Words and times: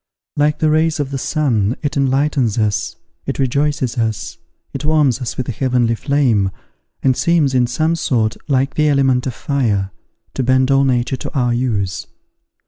Like 0.35 0.57
the 0.57 0.71
rays 0.71 0.99
of 0.99 1.11
the 1.11 1.19
sun, 1.19 1.75
it 1.83 1.95
enlightens 1.95 2.57
us, 2.57 2.95
it 3.27 3.37
rejoices 3.37 3.99
us, 3.99 4.39
it 4.73 4.83
warms 4.83 5.21
us 5.21 5.37
with 5.37 5.47
a 5.47 5.51
heavenly 5.51 5.93
flame, 5.93 6.49
and 7.03 7.15
seems, 7.15 7.53
in 7.53 7.67
some 7.67 7.95
sort, 7.95 8.35
like 8.49 8.73
the 8.73 8.87
element 8.89 9.27
of 9.27 9.35
fire, 9.35 9.91
to 10.33 10.41
bend 10.41 10.71
all 10.71 10.85
nature 10.85 11.17
to 11.17 11.31
our 11.37 11.53
use. 11.53 12.07